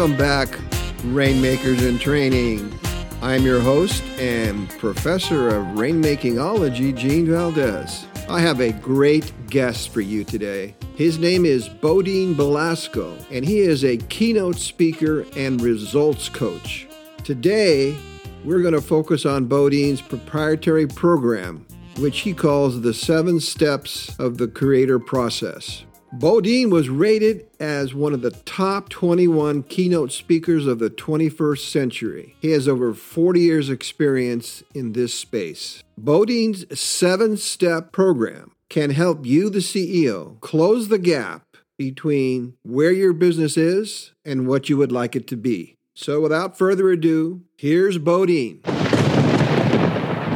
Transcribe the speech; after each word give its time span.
Welcome 0.00 0.16
back, 0.16 0.58
Rainmakers 1.04 1.84
in 1.84 1.98
Training. 1.98 2.72
I'm 3.20 3.42
your 3.42 3.60
host 3.60 4.02
and 4.18 4.66
professor 4.78 5.48
of 5.48 5.62
rainmakingology, 5.76 6.96
Gene 6.96 7.26
Valdez. 7.26 8.06
I 8.26 8.40
have 8.40 8.60
a 8.60 8.72
great 8.72 9.30
guest 9.50 9.90
for 9.90 10.00
you 10.00 10.24
today. 10.24 10.74
His 10.96 11.18
name 11.18 11.44
is 11.44 11.68
Bodine 11.68 12.34
Balasco, 12.34 13.14
and 13.30 13.44
he 13.44 13.58
is 13.58 13.84
a 13.84 13.98
keynote 13.98 14.56
speaker 14.56 15.26
and 15.36 15.60
results 15.60 16.30
coach. 16.30 16.88
Today, 17.22 17.94
we're 18.42 18.62
going 18.62 18.72
to 18.72 18.80
focus 18.80 19.26
on 19.26 19.48
Bodine's 19.48 20.00
proprietary 20.00 20.86
program, 20.86 21.66
which 21.98 22.20
he 22.20 22.32
calls 22.32 22.80
the 22.80 22.94
seven 22.94 23.38
steps 23.38 24.18
of 24.18 24.38
the 24.38 24.48
creator 24.48 24.98
process. 24.98 25.84
Bodine 26.12 26.70
was 26.70 26.88
rated 26.88 27.46
as 27.60 27.94
one 27.94 28.12
of 28.12 28.20
the 28.20 28.32
top 28.32 28.88
21 28.88 29.62
keynote 29.62 30.10
speakers 30.10 30.66
of 30.66 30.80
the 30.80 30.90
21st 30.90 31.70
century. 31.70 32.34
He 32.40 32.50
has 32.50 32.66
over 32.66 32.92
40 32.94 33.38
years' 33.38 33.70
experience 33.70 34.64
in 34.74 34.92
this 34.92 35.14
space. 35.14 35.84
Bodine's 35.96 36.66
seven 36.78 37.36
step 37.36 37.92
program 37.92 38.50
can 38.68 38.90
help 38.90 39.24
you, 39.24 39.50
the 39.50 39.60
CEO, 39.60 40.40
close 40.40 40.88
the 40.88 40.98
gap 40.98 41.44
between 41.78 42.54
where 42.64 42.92
your 42.92 43.12
business 43.12 43.56
is 43.56 44.10
and 44.24 44.48
what 44.48 44.68
you 44.68 44.76
would 44.76 44.90
like 44.90 45.14
it 45.14 45.28
to 45.28 45.36
be. 45.36 45.76
So, 45.94 46.20
without 46.20 46.58
further 46.58 46.90
ado, 46.90 47.42
here's 47.56 47.98
Bodine. 47.98 48.62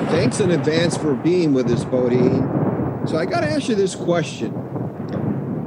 Thanks 0.09 0.39
in 0.39 0.53
advance 0.53 0.97
for 0.97 1.15
being 1.15 1.53
with 1.53 1.69
us, 1.69 1.85
Bodine. 1.85 2.49
So, 3.09 3.17
I 3.19 3.27
got 3.27 3.41
to 3.41 3.51
ask 3.51 3.69
you 3.69 3.75
this 3.75 3.97
question. 3.97 4.74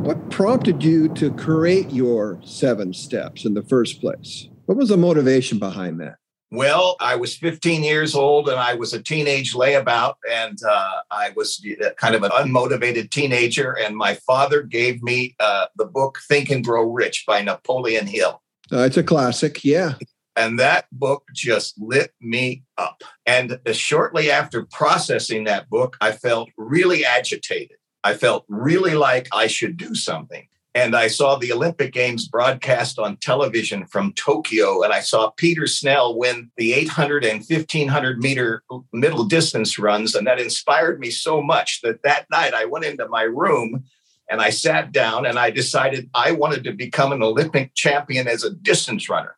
What 0.07 0.29
prompted 0.29 0.85
you 0.85 1.09
to 1.15 1.33
create 1.33 1.91
your 1.91 2.39
seven 2.41 2.93
steps 2.93 3.43
in 3.43 3.55
the 3.55 3.61
first 3.61 3.99
place? 3.99 4.47
What 4.65 4.77
was 4.77 4.87
the 4.87 4.95
motivation 4.95 5.59
behind 5.59 5.99
that? 5.99 6.15
Well, 6.49 6.95
I 7.01 7.17
was 7.17 7.35
15 7.35 7.83
years 7.83 8.15
old 8.15 8.47
and 8.47 8.57
I 8.57 8.75
was 8.75 8.93
a 8.93 9.03
teenage 9.03 9.53
layabout, 9.53 10.13
and 10.31 10.57
uh, 10.63 11.01
I 11.11 11.33
was 11.35 11.61
uh, 11.83 11.89
kind 11.97 12.15
of 12.15 12.23
an 12.23 12.31
unmotivated 12.31 13.09
teenager. 13.09 13.73
And 13.73 13.97
my 13.97 14.13
father 14.25 14.63
gave 14.63 15.03
me 15.03 15.35
uh, 15.41 15.65
the 15.75 15.85
book 15.85 16.19
Think 16.25 16.51
and 16.51 16.63
Grow 16.63 16.89
Rich 16.89 17.25
by 17.27 17.41
Napoleon 17.41 18.07
Hill. 18.07 18.41
Uh, 18.71 18.83
it's 18.83 18.95
a 18.95 19.03
classic, 19.03 19.65
yeah. 19.65 19.95
And 20.37 20.57
that 20.57 20.85
book 20.93 21.25
just 21.35 21.77
lit 21.81 22.13
me 22.21 22.63
up. 22.77 23.03
And 23.25 23.59
uh, 23.65 23.73
shortly 23.73 24.31
after 24.31 24.65
processing 24.71 25.43
that 25.43 25.69
book, 25.69 25.97
I 25.99 26.13
felt 26.13 26.49
really 26.55 27.03
agitated. 27.03 27.75
I 28.07 28.13
felt 28.13 28.45
really 28.47 28.95
like 28.95 29.27
I 29.33 29.47
should 29.47 29.75
do 29.75 29.93
something. 29.93 30.47
And 30.73 30.95
I 30.95 31.07
saw 31.07 31.35
the 31.35 31.51
Olympic 31.51 31.91
Games 31.91 32.25
broadcast 32.25 32.97
on 32.99 33.17
television 33.17 33.85
from 33.85 34.13
Tokyo, 34.13 34.81
and 34.81 34.93
I 34.93 35.01
saw 35.01 35.31
Peter 35.31 35.67
Snell 35.67 36.17
win 36.17 36.49
the 36.55 36.71
800 36.71 37.25
and 37.25 37.43
1500 37.43 38.19
meter 38.19 38.63
middle 38.93 39.25
distance 39.25 39.77
runs. 39.77 40.15
And 40.15 40.25
that 40.25 40.39
inspired 40.39 41.01
me 41.01 41.09
so 41.09 41.41
much 41.41 41.81
that 41.81 42.01
that 42.03 42.27
night 42.31 42.53
I 42.53 42.63
went 42.63 42.85
into 42.85 43.09
my 43.09 43.23
room 43.23 43.83
and 44.29 44.39
I 44.39 44.51
sat 44.51 44.93
down 44.93 45.25
and 45.25 45.37
I 45.37 45.49
decided 45.49 46.09
I 46.13 46.31
wanted 46.31 46.63
to 46.63 46.71
become 46.71 47.11
an 47.11 47.21
Olympic 47.21 47.75
champion 47.75 48.29
as 48.29 48.45
a 48.45 48.51
distance 48.51 49.09
runner. 49.09 49.35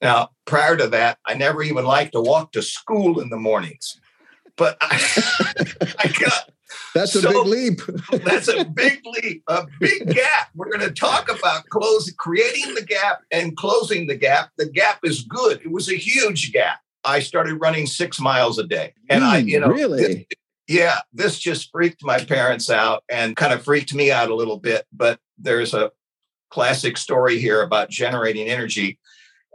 Now, 0.00 0.30
prior 0.46 0.78
to 0.78 0.86
that, 0.88 1.18
I 1.26 1.34
never 1.34 1.62
even 1.62 1.84
liked 1.84 2.12
to 2.12 2.22
walk 2.22 2.52
to 2.52 2.62
school 2.62 3.20
in 3.20 3.28
the 3.28 3.36
mornings. 3.36 4.00
But 4.56 4.78
I, 4.80 4.96
I 5.98 6.08
got 6.08 6.52
that's 6.94 7.14
a 7.14 7.22
so, 7.22 7.30
big 7.30 7.46
leap. 7.46 7.80
that's 8.24 8.48
a 8.48 8.64
big 8.64 9.00
leap, 9.04 9.42
a 9.48 9.66
big 9.80 10.08
gap. 10.14 10.50
We're 10.54 10.70
going 10.70 10.86
to 10.86 10.92
talk 10.92 11.30
about 11.30 11.66
closing, 11.68 12.14
creating 12.18 12.74
the 12.74 12.84
gap 12.84 13.22
and 13.30 13.56
closing 13.56 14.06
the 14.06 14.16
gap. 14.16 14.50
The 14.58 14.66
gap 14.66 15.00
is 15.02 15.22
good. 15.22 15.60
It 15.64 15.72
was 15.72 15.88
a 15.88 15.96
huge 15.96 16.52
gap. 16.52 16.80
I 17.04 17.20
started 17.20 17.56
running 17.56 17.86
six 17.86 18.20
miles 18.20 18.58
a 18.58 18.66
day, 18.66 18.94
and 19.08 19.22
mm, 19.22 19.26
I, 19.26 19.38
you 19.38 19.58
know, 19.58 19.68
really. 19.68 20.02
This, 20.02 20.24
yeah, 20.68 20.98
this 21.12 21.38
just 21.38 21.70
freaked 21.72 22.04
my 22.04 22.24
parents 22.24 22.70
out 22.70 23.02
and 23.08 23.36
kind 23.36 23.52
of 23.52 23.64
freaked 23.64 23.92
me 23.92 24.12
out 24.12 24.30
a 24.30 24.34
little 24.34 24.58
bit. 24.58 24.86
But 24.92 25.18
there's 25.38 25.74
a 25.74 25.90
classic 26.50 26.96
story 26.96 27.38
here 27.38 27.62
about 27.62 27.90
generating 27.90 28.48
energy. 28.48 28.98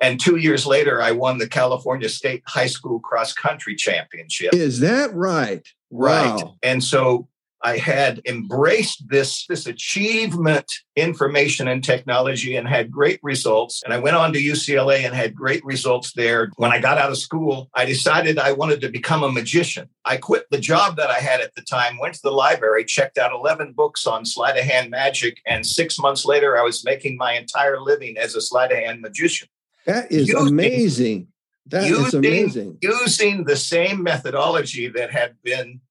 And 0.02 0.20
two 0.20 0.36
years 0.36 0.66
later, 0.66 1.02
I 1.02 1.12
won 1.12 1.38
the 1.38 1.48
California 1.48 2.10
State 2.10 2.44
High 2.46 2.68
School 2.68 3.00
Cross 3.00 3.34
Country 3.34 3.76
Championship. 3.76 4.54
Is 4.54 4.80
that 4.82 5.14
right? 5.14 5.66
Right. 5.92 6.36
Wow. 6.36 6.56
And 6.64 6.84
so 6.84 7.28
I 7.64 7.78
had 7.78 8.22
embraced 8.25 9.09
this, 9.09 9.46
this 9.48 9.66
achievement 9.66 10.72
information 10.96 11.68
and 11.68 11.84
technology 11.84 12.56
and 12.56 12.68
had 12.68 12.92
great 12.92 13.20
results. 13.24 13.81
And 13.84 13.94
I 13.94 14.00
went 14.00 14.16
on 14.16 14.31
to 14.34 14.40
UCLA 14.40 15.06
and 15.06 15.14
had 15.14 15.36
great 15.36 15.66
results 15.66 16.14
there. 16.14 16.52
When 16.58 16.72
I 16.72 16.80
got 16.80 16.98
out 16.98 17.12
of 17.12 17.18
school, 17.18 17.70
I 17.74 17.86
decided 17.86 18.38
I 18.38 18.52
wanted 18.52 18.81
to 18.81 18.90
become 18.90 19.24
a 19.24 19.31
magician. 19.31 19.90
I 20.06 20.18
quit 20.18 20.46
the 20.52 20.59
job 20.59 20.98
that 20.98 21.09
I 21.09 21.20
had 21.20 21.42
at 21.42 21.56
the 21.56 21.62
time, 21.64 21.98
went 21.98 22.14
to 22.16 22.22
the 22.24 22.31
library, 22.31 22.86
checked 22.86 23.18
out 23.18 23.34
11 23.34 23.74
books 23.74 24.06
on 24.06 24.25
sleight 24.25 24.58
of 24.58 24.64
hand 24.64 24.92
magic. 24.92 25.42
And 25.46 25.66
six 25.66 25.98
months 25.98 26.25
later, 26.25 26.58
I 26.58 26.62
was 26.62 26.86
making 26.86 27.18
my 27.18 27.34
entire 27.34 27.81
living 27.81 28.18
as 28.18 28.36
a 28.36 28.42
sleight 28.42 28.72
of 28.72 28.78
hand 28.78 29.02
magician. 29.02 29.48
That 29.86 30.12
is 30.12 30.28
using, 30.28 30.48
amazing. 30.48 31.28
That 31.70 31.88
using, 31.88 32.06
is 32.06 32.14
amazing. 32.14 32.78
Using 32.82 33.44
the 33.44 33.56
same 33.56 34.04
methodology 34.04 34.88
that 34.90 35.12
had 35.12 35.36
been 35.44 35.82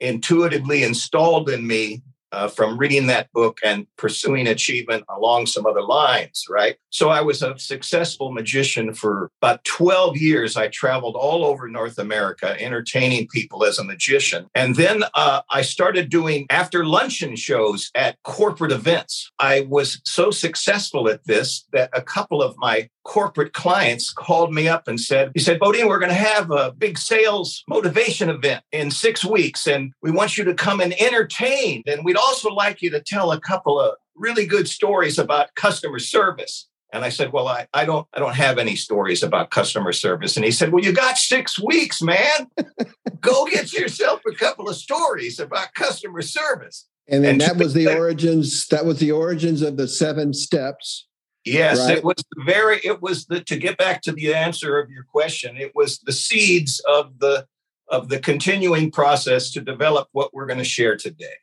intuitively 0.00 0.82
installed 0.82 1.50
in 1.50 1.66
me 1.66 2.02
uh, 2.32 2.48
from 2.48 2.78
reading 2.78 3.06
that 3.08 3.32
book 3.32 3.58
and 3.64 3.86
pursuing 3.96 4.46
achievement 4.46 5.04
along 5.08 5.46
some 5.46 5.66
other 5.66 5.82
lines, 5.82 6.44
right? 6.48 6.76
So 6.90 7.10
I 7.10 7.20
was 7.20 7.42
a 7.42 7.58
successful 7.58 8.32
magician 8.32 8.94
for 8.94 9.30
about 9.42 9.64
12 9.64 10.16
years. 10.16 10.56
I 10.56 10.68
traveled 10.68 11.16
all 11.16 11.44
over 11.44 11.68
North 11.68 11.98
America 11.98 12.60
entertaining 12.60 13.28
people 13.28 13.64
as 13.64 13.78
a 13.78 13.84
magician. 13.84 14.46
And 14.54 14.76
then 14.76 15.04
uh, 15.14 15.42
I 15.50 15.62
started 15.62 16.08
doing 16.08 16.46
after 16.50 16.84
luncheon 16.84 17.36
shows 17.36 17.90
at 17.94 18.16
corporate 18.22 18.72
events. 18.72 19.30
I 19.38 19.62
was 19.62 20.00
so 20.04 20.30
successful 20.30 21.08
at 21.08 21.24
this 21.24 21.66
that 21.72 21.90
a 21.92 22.02
couple 22.02 22.42
of 22.42 22.56
my 22.58 22.88
corporate 23.10 23.52
clients 23.52 24.12
called 24.12 24.54
me 24.54 24.68
up 24.68 24.86
and 24.86 25.00
said, 25.00 25.32
he 25.34 25.40
said, 25.40 25.58
Bodine, 25.58 25.88
we're 25.88 25.98
going 25.98 26.10
to 26.10 26.14
have 26.14 26.48
a 26.52 26.70
big 26.70 26.96
sales 26.96 27.64
motivation 27.68 28.30
event 28.30 28.62
in 28.70 28.92
six 28.92 29.24
weeks, 29.24 29.66
and 29.66 29.92
we 30.00 30.12
want 30.12 30.38
you 30.38 30.44
to 30.44 30.54
come 30.54 30.78
and 30.78 30.94
entertain. 31.02 31.82
And 31.88 32.04
we'd 32.04 32.16
also 32.16 32.50
like 32.50 32.80
you 32.80 32.88
to 32.90 33.00
tell 33.00 33.32
a 33.32 33.40
couple 33.40 33.80
of 33.80 33.96
really 34.14 34.46
good 34.46 34.68
stories 34.68 35.18
about 35.18 35.56
customer 35.56 35.98
service. 35.98 36.68
And 36.92 37.04
I 37.04 37.08
said, 37.08 37.32
Well, 37.32 37.48
I, 37.48 37.66
I 37.74 37.84
don't 37.84 38.06
I 38.14 38.20
don't 38.20 38.36
have 38.36 38.58
any 38.58 38.76
stories 38.76 39.24
about 39.24 39.50
customer 39.50 39.92
service. 39.92 40.36
And 40.36 40.44
he 40.44 40.52
said, 40.52 40.72
Well, 40.72 40.84
you 40.84 40.92
got 40.92 41.18
six 41.18 41.58
weeks, 41.58 42.00
man. 42.00 42.46
Go 43.20 43.44
get 43.46 43.72
yourself 43.72 44.20
a 44.24 44.36
couple 44.36 44.68
of 44.68 44.76
stories 44.76 45.40
about 45.40 45.74
customer 45.74 46.22
service. 46.22 46.86
And 47.08 47.24
then 47.24 47.32
and 47.32 47.40
that 47.40 47.56
was 47.56 47.74
the 47.74 47.88
origins, 47.92 48.68
that 48.68 48.84
was 48.84 49.00
the 49.00 49.10
origins 49.10 49.62
of 49.62 49.76
the 49.76 49.88
seven 49.88 50.32
steps 50.32 51.08
Yes, 51.44 51.78
right? 51.78 51.98
it 51.98 52.04
was 52.04 52.22
very, 52.38 52.80
it 52.84 53.00
was 53.00 53.26
the, 53.26 53.40
to 53.40 53.56
get 53.56 53.78
back 53.78 54.02
to 54.02 54.12
the 54.12 54.34
answer 54.34 54.78
of 54.78 54.90
your 54.90 55.04
question, 55.04 55.56
it 55.56 55.72
was 55.74 55.98
the 56.00 56.12
seeds 56.12 56.80
of 56.86 57.18
the, 57.18 57.46
of 57.88 58.08
the 58.08 58.18
continuing 58.18 58.90
process 58.90 59.50
to 59.52 59.60
develop 59.60 60.08
what 60.12 60.32
we're 60.34 60.46
going 60.46 60.58
to 60.58 60.64
share 60.64 60.96
today. 60.96 61.34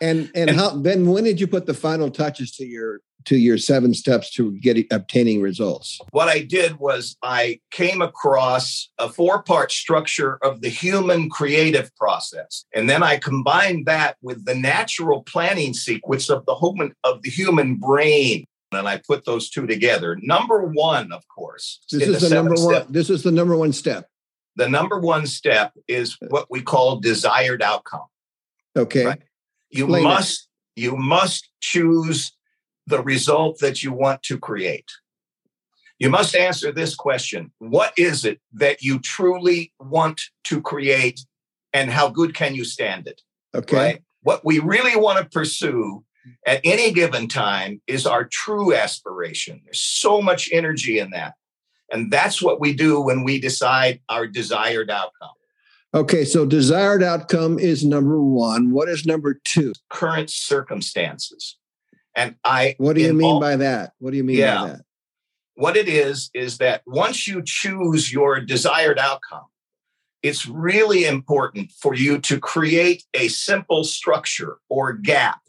And, 0.00 0.30
and, 0.34 0.50
and 0.50 0.58
how, 0.58 0.70
then 0.70 1.06
when 1.06 1.24
did 1.24 1.40
you 1.40 1.46
put 1.46 1.66
the 1.66 1.74
final 1.74 2.10
touches 2.10 2.52
to 2.56 2.66
your, 2.66 3.00
to 3.24 3.36
your 3.36 3.56
seven 3.56 3.94
steps 3.94 4.30
to 4.34 4.52
get 4.58 4.86
obtaining 4.92 5.40
results? 5.40 5.98
What 6.10 6.28
I 6.28 6.40
did 6.40 6.78
was 6.78 7.16
I 7.22 7.60
came 7.70 8.02
across 8.02 8.90
a 8.98 9.08
four 9.08 9.42
part 9.42 9.72
structure 9.72 10.38
of 10.42 10.60
the 10.60 10.68
human 10.68 11.30
creative 11.30 11.94
process. 11.96 12.66
And 12.74 12.90
then 12.90 13.02
I 13.02 13.16
combined 13.16 13.86
that 13.86 14.16
with 14.20 14.44
the 14.44 14.54
natural 14.54 15.22
planning 15.22 15.72
sequence 15.72 16.28
of 16.28 16.44
the 16.44 16.54
human, 16.54 16.92
of 17.02 17.22
the 17.22 17.30
human 17.30 17.76
brain 17.76 18.44
and 18.76 18.88
I 18.88 19.00
put 19.06 19.24
those 19.24 19.50
two 19.50 19.66
together. 19.66 20.16
Number 20.22 20.62
one, 20.62 21.12
of 21.12 21.26
course, 21.28 21.80
this 21.90 22.02
is 22.02 22.20
the, 22.20 22.28
the 22.28 22.34
number 22.34 22.54
one. 22.54 22.74
Step, 22.74 22.86
this 22.88 23.10
is 23.10 23.22
the 23.22 23.32
number 23.32 23.56
one 23.56 23.72
step. 23.72 24.08
The 24.56 24.68
number 24.68 24.98
one 24.98 25.26
step 25.26 25.72
is 25.86 26.16
what 26.28 26.46
we 26.50 26.62
call 26.62 26.96
desired 27.00 27.62
outcome. 27.62 28.06
Okay. 28.76 29.04
Right? 29.04 29.22
You 29.70 29.84
Explain 29.84 30.04
must 30.04 30.48
it. 30.76 30.82
you 30.82 30.96
must 30.96 31.48
choose 31.60 32.32
the 32.86 33.02
result 33.02 33.58
that 33.60 33.82
you 33.82 33.92
want 33.92 34.22
to 34.24 34.38
create. 34.38 34.90
You 35.98 36.10
must 36.10 36.34
answer 36.34 36.72
this 36.72 36.94
question 36.94 37.52
What 37.58 37.92
is 37.96 38.24
it 38.24 38.40
that 38.54 38.82
you 38.82 38.98
truly 38.98 39.72
want 39.78 40.20
to 40.44 40.60
create, 40.60 41.20
and 41.72 41.90
how 41.90 42.08
good 42.08 42.34
can 42.34 42.54
you 42.54 42.64
stand 42.64 43.06
it? 43.06 43.20
Okay. 43.54 43.76
Right? 43.76 44.02
What 44.22 44.44
we 44.44 44.58
really 44.58 44.96
want 44.96 45.18
to 45.18 45.24
pursue 45.24 46.04
at 46.46 46.60
any 46.64 46.92
given 46.92 47.28
time 47.28 47.80
is 47.86 48.06
our 48.06 48.24
true 48.24 48.74
aspiration. 48.74 49.60
There's 49.64 49.80
so 49.80 50.20
much 50.20 50.50
energy 50.52 50.98
in 50.98 51.10
that. 51.10 51.34
And 51.92 52.10
that's 52.10 52.42
what 52.42 52.60
we 52.60 52.74
do 52.74 53.00
when 53.00 53.22
we 53.22 53.40
decide 53.40 54.00
our 54.08 54.26
desired 54.26 54.90
outcome. 54.90 55.30
Okay, 55.94 56.24
so 56.24 56.44
desired 56.44 57.02
outcome 57.02 57.58
is 57.58 57.84
number 57.84 58.20
one. 58.20 58.72
What 58.72 58.88
is 58.88 59.06
number 59.06 59.40
two? 59.44 59.72
Current 59.88 60.30
circumstances. 60.30 61.56
And 62.16 62.34
I. 62.44 62.74
What 62.78 62.96
do 62.96 63.02
you 63.02 63.14
mean 63.14 63.34
all, 63.34 63.40
by 63.40 63.56
that? 63.56 63.92
What 63.98 64.10
do 64.10 64.16
you 64.16 64.24
mean 64.24 64.38
yeah, 64.38 64.62
by 64.62 64.68
that? 64.68 64.80
what 65.56 65.76
it 65.76 65.88
is 65.88 66.30
is 66.34 66.58
that 66.58 66.82
once 66.86 67.26
you 67.26 67.42
choose 67.44 68.12
your 68.12 68.40
desired 68.40 68.98
outcome, 68.98 69.46
it's 70.22 70.46
really 70.46 71.06
important 71.06 71.72
for 71.72 71.94
you 71.94 72.18
to 72.18 72.38
create 72.38 73.04
a 73.14 73.28
simple 73.28 73.82
structure 73.82 74.58
or 74.68 74.92
gap 74.92 75.40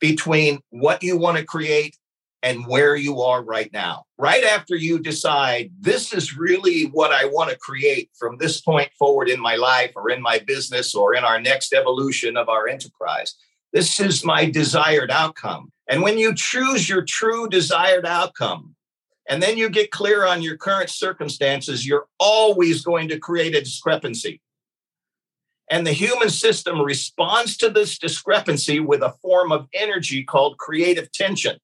between 0.00 0.60
what 0.70 1.02
you 1.02 1.16
want 1.16 1.38
to 1.38 1.44
create 1.44 1.96
and 2.42 2.66
where 2.66 2.94
you 2.94 3.20
are 3.20 3.42
right 3.42 3.72
now. 3.72 4.04
Right 4.16 4.44
after 4.44 4.76
you 4.76 5.00
decide, 5.00 5.70
this 5.80 6.12
is 6.12 6.36
really 6.36 6.84
what 6.84 7.12
I 7.12 7.24
want 7.24 7.50
to 7.50 7.58
create 7.58 8.10
from 8.18 8.38
this 8.38 8.60
point 8.60 8.90
forward 8.98 9.28
in 9.28 9.40
my 9.40 9.56
life 9.56 9.92
or 9.96 10.10
in 10.10 10.22
my 10.22 10.38
business 10.38 10.94
or 10.94 11.14
in 11.14 11.24
our 11.24 11.40
next 11.40 11.72
evolution 11.72 12.36
of 12.36 12.48
our 12.48 12.68
enterprise. 12.68 13.34
This 13.72 13.98
is 13.98 14.24
my 14.24 14.44
desired 14.44 15.10
outcome. 15.10 15.72
And 15.88 16.02
when 16.02 16.16
you 16.16 16.34
choose 16.34 16.88
your 16.88 17.02
true 17.02 17.48
desired 17.48 18.06
outcome, 18.06 18.76
and 19.28 19.42
then 19.42 19.58
you 19.58 19.68
get 19.68 19.90
clear 19.90 20.24
on 20.24 20.40
your 20.40 20.56
current 20.56 20.88
circumstances, 20.88 21.86
you're 21.86 22.06
always 22.18 22.82
going 22.82 23.08
to 23.08 23.18
create 23.18 23.54
a 23.54 23.60
discrepancy. 23.60 24.40
And 25.70 25.86
the 25.86 25.92
human 25.92 26.30
system 26.30 26.80
responds 26.80 27.56
to 27.58 27.68
this 27.68 27.98
discrepancy 27.98 28.80
with 28.80 29.02
a 29.02 29.14
form 29.20 29.52
of 29.52 29.68
energy 29.74 30.24
called 30.24 30.58
creative 30.58 31.12
tension. 31.12 31.58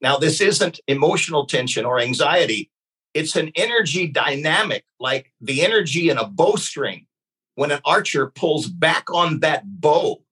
Now, 0.00 0.16
this 0.16 0.40
isn't 0.40 0.80
emotional 0.88 1.46
tension 1.46 1.84
or 1.84 2.00
anxiety, 2.00 2.70
it's 3.14 3.36
an 3.36 3.50
energy 3.56 4.06
dynamic, 4.06 4.84
like 5.00 5.32
the 5.40 5.64
energy 5.64 6.10
in 6.10 6.18
a 6.18 6.26
bowstring 6.26 7.06
when 7.54 7.72
an 7.72 7.80
archer 7.84 8.28
pulls 8.28 8.68
back 8.68 9.10
on 9.12 9.40
that 9.40 9.62
bow 9.66 10.22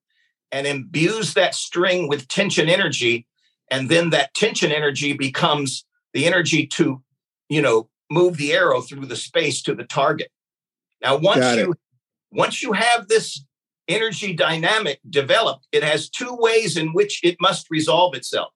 and 0.53 0.67
imbues 0.67 1.35
that 1.35 1.55
string 1.55 2.09
with 2.09 2.29
tension 2.29 2.69
energy. 2.69 3.27
And 3.71 3.89
then 3.89 4.11
that 4.11 4.35
tension 4.35 4.71
energy 4.71 5.13
becomes 5.13 5.85
the 6.13 6.27
energy 6.27 6.67
to, 6.69 7.03
you 7.49 7.61
know, 7.61 7.89
move 8.11 8.37
the 8.37 8.53
arrow 8.53 8.81
through 8.81 9.07
the 9.07 9.17
space 9.17 9.63
to 9.63 9.75
the 9.75 9.85
target. 9.85 10.31
Now, 11.03 11.17
once 11.17 11.57
you 11.57 11.75
once 12.31 12.63
you 12.63 12.73
have 12.73 13.09
this 13.09 13.45
energy 13.89 14.33
dynamic 14.33 15.01
developed, 15.09 15.67
it 15.73 15.83
has 15.83 16.09
two 16.09 16.35
ways 16.39 16.77
in 16.77 16.93
which 16.93 17.21
it 17.23 17.37
must 17.41 17.71
resolve 17.71 18.15
itself. 18.15 18.53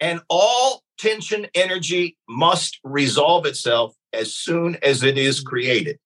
And 0.00 0.20
all 0.28 0.82
tension 0.98 1.46
energy 1.54 2.16
must 2.28 2.78
resolve 2.84 3.46
itself 3.46 3.94
as 4.12 4.34
soon 4.34 4.76
as 4.82 5.02
it 5.02 5.18
is 5.18 5.40
created. 5.40 5.98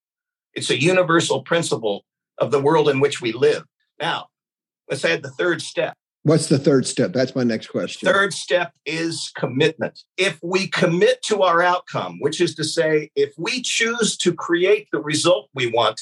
It's 0.55 0.71
a 0.71 0.81
universal 0.81 1.43
principle 1.43 2.05
of 2.39 2.51
the 2.51 2.61
world 2.61 2.89
in 2.89 3.01
which 3.01 3.21
we 3.21 3.33
live. 3.33 3.65
Now, 4.01 4.27
let's 4.89 5.05
add 5.05 5.23
the 5.23 5.31
third 5.31 5.63
step. 5.63 5.97
What's 6.23 6.49
the 6.49 6.59
third 6.59 6.87
step? 6.87 7.13
That's 7.13 7.35
my 7.35 7.45
next 7.45 7.69
question. 7.69 8.07
Third 8.07 8.35
step 8.35 8.73
is 8.85 9.33
commitment. 9.37 10.01
If 10.19 10.39
we 10.43 10.67
commit 10.67 11.23
to 11.25 11.43
our 11.43 11.63
outcome, 11.63 12.19
which 12.21 12.41
is 12.41 12.55
to 12.57 12.65
say, 12.65 13.11
if 13.17 13.33
we 13.39 13.63
choose 13.63 14.19
to 14.19 14.35
create 14.35 14.89
the 14.93 15.01
result 15.01 15.49
we 15.55 15.69
want 15.69 16.01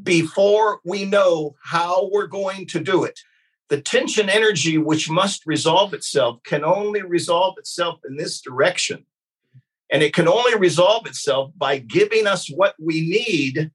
before 0.00 0.80
we 0.84 1.04
know 1.04 1.56
how 1.62 2.08
we're 2.12 2.26
going 2.26 2.66
to 2.68 2.80
do 2.80 3.04
it, 3.04 3.20
the 3.68 3.80
tension 3.80 4.28
energy 4.28 4.78
which 4.78 5.10
must 5.10 5.46
resolve 5.46 5.94
itself 5.94 6.42
can 6.44 6.64
only 6.64 7.02
resolve 7.02 7.56
itself 7.58 8.00
in 8.08 8.16
this 8.16 8.40
direction. 8.40 9.06
And 9.90 10.02
it 10.02 10.14
can 10.14 10.28
only 10.28 10.56
resolve 10.56 11.06
itself 11.06 11.52
by 11.56 11.78
giving 11.78 12.26
us 12.26 12.48
what 12.48 12.74
we 12.78 13.00
need 13.02 13.70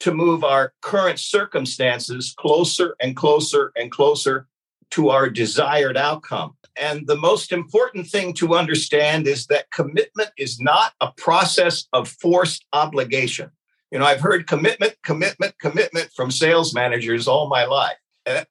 to 0.00 0.12
move 0.12 0.44
our 0.44 0.74
current 0.82 1.18
circumstances 1.18 2.34
closer 2.36 2.96
and 3.00 3.16
closer 3.16 3.72
and 3.76 3.90
closer 3.90 4.46
to 4.90 5.08
our 5.10 5.28
desired 5.28 5.96
outcome. 5.96 6.56
And 6.76 7.06
the 7.06 7.16
most 7.16 7.52
important 7.52 8.06
thing 8.06 8.34
to 8.34 8.54
understand 8.54 9.26
is 9.26 9.46
that 9.46 9.70
commitment 9.70 10.30
is 10.36 10.60
not 10.60 10.92
a 11.00 11.10
process 11.16 11.86
of 11.92 12.08
forced 12.08 12.66
obligation. 12.72 13.50
You 13.90 13.98
know, 13.98 14.04
I've 14.04 14.20
heard 14.20 14.46
commitment, 14.46 14.96
commitment, 15.04 15.58
commitment 15.60 16.10
from 16.14 16.30
sales 16.30 16.74
managers 16.74 17.28
all 17.28 17.48
my 17.48 17.64
life 17.64 17.96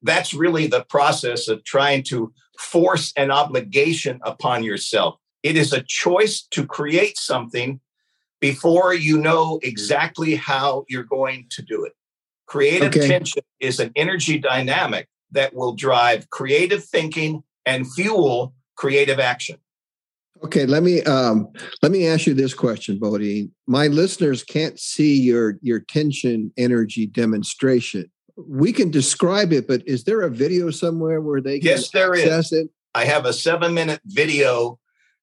that's 0.01 0.33
really 0.33 0.67
the 0.67 0.85
process 0.85 1.47
of 1.47 1.63
trying 1.63 2.03
to 2.03 2.33
force 2.59 3.11
an 3.17 3.31
obligation 3.31 4.19
upon 4.23 4.63
yourself. 4.63 5.19
It 5.43 5.57
is 5.57 5.73
a 5.73 5.83
choice 5.83 6.41
to 6.51 6.65
create 6.65 7.17
something 7.17 7.79
before 8.39 8.93
you 8.93 9.19
know 9.19 9.59
exactly 9.63 10.35
how 10.35 10.85
you're 10.87 11.03
going 11.03 11.47
to 11.51 11.61
do 11.61 11.83
it. 11.83 11.93
Creative 12.47 12.89
okay. 12.89 13.07
tension 13.07 13.43
is 13.59 13.79
an 13.79 13.91
energy 13.95 14.37
dynamic 14.37 15.07
that 15.31 15.53
will 15.53 15.73
drive 15.73 16.29
creative 16.29 16.83
thinking 16.83 17.43
and 17.65 17.91
fuel 17.93 18.53
creative 18.75 19.19
action. 19.19 19.57
Okay, 20.45 20.65
let 20.65 20.83
me 20.83 21.01
um, 21.03 21.47
let 21.81 21.91
me 21.91 22.07
ask 22.07 22.25
you 22.25 22.33
this 22.33 22.53
question, 22.53 22.99
Bodine. 22.99 23.51
My 23.67 23.87
listeners 23.87 24.43
can't 24.43 24.79
see 24.79 25.19
your 25.19 25.57
your 25.61 25.79
tension 25.79 26.51
energy 26.57 27.05
demonstration 27.05 28.09
we 28.37 28.73
can 28.73 28.91
describe 28.91 29.53
it, 29.53 29.67
but 29.67 29.81
is 29.87 30.03
there 30.03 30.21
a 30.21 30.29
video 30.29 30.69
somewhere 30.69 31.21
where 31.21 31.41
they 31.41 31.59
can 31.59 31.69
yes, 31.69 31.89
there 31.91 32.13
is. 32.13 32.51
it? 32.51 32.69
I 32.93 33.05
have 33.05 33.25
a 33.25 33.33
seven 33.33 33.73
minute 33.73 34.01
video 34.05 34.77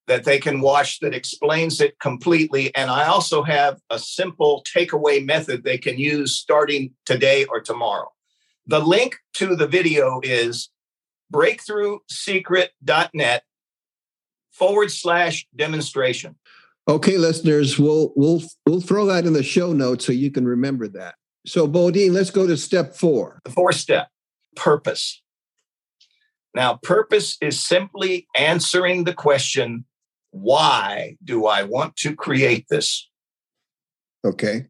that 0.09 0.25
they 0.25 0.39
can 0.39 0.61
watch 0.61 0.99
that 1.01 1.15
explains 1.15 1.81
it 1.81 1.99
completely. 2.01 2.75
And 2.75 2.91
I 2.91 3.07
also 3.07 3.43
have 3.43 3.79
a 3.89 3.99
simple 3.99 4.65
takeaway 4.77 5.25
method 5.25 5.63
they 5.63 5.79
can 5.79 5.99
use 5.99 6.37
starting 6.37 6.93
today 7.07 7.45
or 7.45 7.61
tomorrow. 7.61 8.09
The 8.67 8.81
link 8.81 9.17
to 9.35 9.55
the 9.55 9.69
video 9.69 10.21
is 10.23 10.71
breakthroughsecret.net 11.33 13.43
forward 14.53 14.91
slash 14.91 15.47
demonstration. 15.57 16.37
Okay, 16.89 17.17
listeners, 17.17 17.79
we'll 17.79 18.13
we'll 18.17 18.43
we'll 18.67 18.81
throw 18.81 19.07
that 19.07 19.27
in 19.27 19.33
the 19.33 19.43
show 19.43 19.73
notes 19.73 20.05
so 20.05 20.13
you 20.13 20.31
can 20.31 20.47
remember 20.47 20.89
that. 20.89 21.15
So, 21.47 21.67
Bodine, 21.67 22.13
let's 22.13 22.31
go 22.31 22.47
to 22.47 22.57
step 22.57 22.95
four. 22.95 23.41
The 23.45 23.51
fourth 23.51 23.77
step 23.77 24.09
purpose. 24.57 25.23
Now, 26.55 26.79
purpose 26.83 27.39
is 27.41 27.63
simply 27.63 28.27
answering 28.37 29.05
the 29.05 29.15
question 29.15 29.85
why 30.31 31.17
do 31.23 31.47
I 31.47 31.63
want 31.63 31.97
to 31.97 32.17
create 32.17 32.67
this? 32.69 33.09
Okay. 34.25 34.67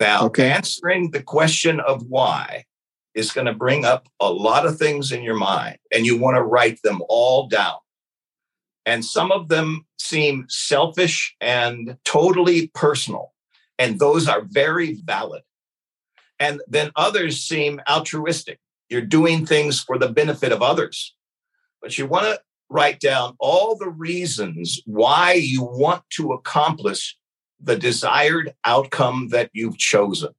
Now, 0.00 0.26
okay. 0.26 0.50
answering 0.50 1.10
the 1.12 1.22
question 1.22 1.80
of 1.80 2.02
why 2.08 2.64
is 3.14 3.32
going 3.32 3.46
to 3.46 3.54
bring 3.54 3.84
up 3.84 4.08
a 4.20 4.30
lot 4.30 4.66
of 4.66 4.78
things 4.78 5.10
in 5.10 5.22
your 5.22 5.36
mind, 5.36 5.78
and 5.92 6.04
you 6.04 6.18
want 6.18 6.36
to 6.36 6.42
write 6.42 6.80
them 6.82 7.00
all 7.08 7.48
down. 7.48 7.76
And 8.86 9.04
some 9.04 9.32
of 9.32 9.48
them 9.48 9.84
seem 9.98 10.46
selfish 10.48 11.34
and 11.40 11.96
totally 12.04 12.68
personal, 12.68 13.32
and 13.78 13.98
those 13.98 14.28
are 14.28 14.42
very 14.42 14.94
valid. 15.04 15.42
And 16.38 16.60
then 16.68 16.92
others 16.96 17.40
seem 17.40 17.80
altruistic. 17.88 18.60
You're 18.88 19.02
doing 19.02 19.44
things 19.44 19.80
for 19.80 19.98
the 19.98 20.08
benefit 20.08 20.52
of 20.52 20.62
others. 20.62 21.14
But 21.82 21.98
you 21.98 22.06
want 22.06 22.26
to 22.26 22.40
write 22.68 23.00
down 23.00 23.34
all 23.38 23.76
the 23.76 23.88
reasons 23.88 24.80
why 24.86 25.32
you 25.32 25.62
want 25.62 26.02
to 26.10 26.32
accomplish 26.32 27.16
the 27.60 27.76
desired 27.76 28.54
outcome 28.64 29.28
that 29.30 29.50
you've 29.52 29.78
chosen 29.78 30.30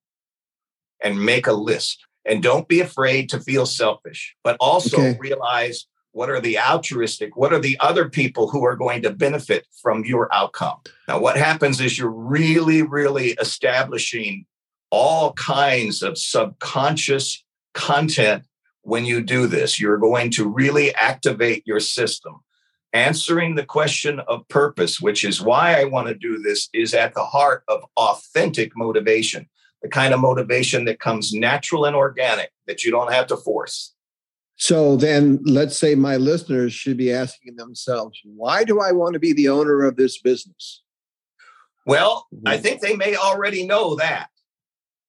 and 1.04 1.24
make 1.24 1.48
a 1.48 1.54
list. 1.54 2.06
And 2.26 2.44
don't 2.44 2.68
be 2.68 2.82
afraid 2.82 3.30
to 3.30 3.40
feel 3.40 3.66
selfish, 3.66 4.36
but 4.44 4.58
also 4.60 4.98
okay. 4.98 5.18
realize 5.20 5.88
what 6.18 6.32
are 6.32 6.42
the 6.42 6.58
altruistic, 6.58 7.38
what 7.38 7.54
are 7.54 7.60
the 7.60 7.78
other 7.80 8.10
people 8.10 8.50
who 8.50 8.66
are 8.66 8.76
going 8.76 9.04
to 9.04 9.12
benefit 9.12 9.68
from 9.84 10.04
your 10.04 10.28
outcome. 10.34 10.80
Now, 11.08 11.20
what 11.20 11.38
happens 11.38 11.80
is 11.80 12.00
you're 12.00 12.10
really, 12.10 12.82
really 12.82 13.38
establishing 13.40 14.48
all 14.90 15.34
kinds 15.34 16.02
of 16.02 16.18
subconscious 16.18 17.46
content 17.76 18.46
when 18.82 19.06
you 19.06 19.22
do 19.22 19.46
this. 19.46 19.80
You're 19.80 20.00
going 20.00 20.32
to 20.32 20.50
really 20.50 20.92
activate 20.96 21.62
your 21.68 21.80
system. 21.80 22.40
Answering 22.94 23.54
the 23.54 23.66
question 23.66 24.20
of 24.22 24.48
purpose, 24.48 25.00
which 25.00 25.24
is 25.24 25.40
why 25.40 25.80
I 25.80 25.84
want 25.84 26.08
to 26.08 26.16
do 26.16 26.40
this, 26.40 26.68
is 26.74 26.96
at 26.96 27.14
the 27.14 27.26
heart 27.26 27.62
of 27.68 27.86
authentic 27.96 28.72
motivation, 28.76 29.48
the 29.84 29.90
kind 29.90 30.16
of 30.16 30.20
motivation 30.20 30.86
that 30.86 31.00
comes 31.00 31.32
natural 31.32 31.86
and 31.86 31.96
organic 31.96 32.50
that 32.66 32.84
you 32.84 32.90
don't 32.90 33.14
have 33.14 33.28
to 33.28 33.38
force. 33.38 33.94
So 34.58 34.96
then 34.96 35.40
let's 35.46 35.78
say 35.78 35.94
my 35.94 36.18
listeners 36.18 36.74
should 36.74 36.98
be 36.98 37.12
asking 37.12 37.56
themselves, 37.56 38.20
why 38.24 38.64
do 38.64 38.82
I 38.82 38.92
want 38.92 39.14
to 39.14 39.20
be 39.20 39.32
the 39.32 39.50
owner 39.50 39.84
of 39.84 39.96
this 39.96 40.20
business? 40.20 40.82
Well, 41.86 42.28
I 42.46 42.58
think 42.58 42.82
they 42.82 42.96
may 42.96 43.16
already 43.16 43.66
know 43.66 43.96
that. 43.96 44.30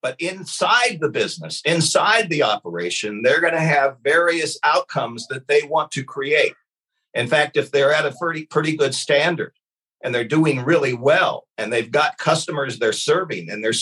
But 0.01 0.15
inside 0.21 0.99
the 1.01 1.09
business, 1.09 1.61
inside 1.65 2.29
the 2.29 2.43
operation, 2.43 3.21
they're 3.21 3.41
going 3.41 3.53
to 3.53 3.59
have 3.59 3.97
various 4.01 4.57
outcomes 4.63 5.27
that 5.27 5.47
they 5.47 5.63
want 5.63 5.91
to 5.91 6.03
create. 6.05 6.53
In 7.13 7.27
fact, 7.27 7.57
if 7.57 7.71
they're 7.71 7.93
at 7.93 8.05
a 8.05 8.15
pretty, 8.17 8.45
pretty 8.45 8.77
good 8.77 8.95
standard 8.95 9.51
and 10.01 10.15
they're 10.15 10.23
doing 10.23 10.63
really 10.63 10.93
well 10.93 11.47
and 11.57 11.73
they've 11.73 11.91
got 11.91 12.17
customers 12.17 12.79
they're 12.79 12.93
serving 12.93 13.49
and 13.49 13.61
their, 13.61 13.73